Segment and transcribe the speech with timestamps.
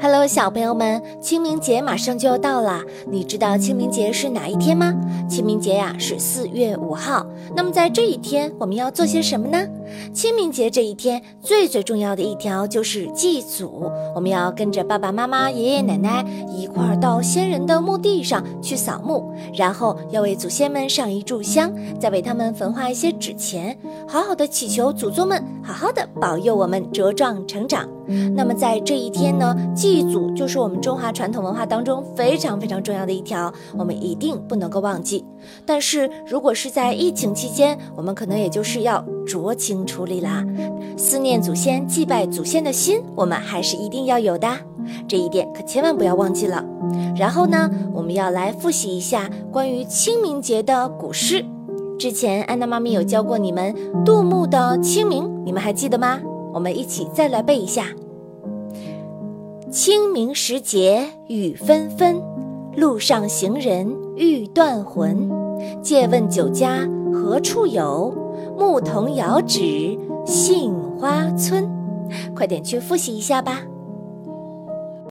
[0.00, 4.94] Hello，小朋友们，清明节马上就要到了，你知道清明节是哪一天吗？
[5.28, 7.26] 清明节呀是四月五号。
[7.54, 9.66] 那么在这一天，我们要做些什么呢？
[10.12, 27.88] 清明节这一天最最重要的一条就是祭祖，我们要跟着爸爸妈妈、爷爷奶奶一块儿到先人的墓地上去扫墓，然后要为祖先们上一炷香，再为他们焚化一些纸钱，好好的祈求祖宗们好好的保佑我们茁壮成长。
[28.36, 35.24] 那么在这一天呢，祭祖就是我们中华传统文化当中非常非常重要的一条，我们一定不能够忘记。
[35.64, 40.44] 但是如果是在疫情期间，我们可能也就是要酌情处理啦。
[40.96, 44.48] 思念祖先、祭拜祖先的心，我们还是一定要有的，
[45.08, 46.64] 这一点可千万不要忘记了。
[47.16, 51.44] 然后呢，我们要来复习一下关于清明节的古诗。
[51.98, 56.20] 之前安娜妈咪有教过你们杜牧的《清明》，你们还记得吗？
[56.52, 57.86] 我们一起再来背一下：
[59.74, 62.22] 清明时节雨纷纷，
[62.76, 65.28] 路上行人欲断魂。
[65.82, 68.14] 借问酒家何处有？
[68.56, 71.68] 牧童遥指杏花村。
[72.36, 73.62] 快点去复习一下吧。